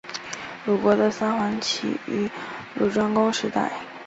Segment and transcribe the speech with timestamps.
[0.65, 2.27] 鲁国的三桓起于
[2.73, 3.71] 鲁庄公时代。